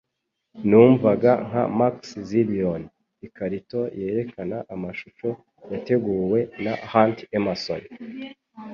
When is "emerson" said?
7.37-7.81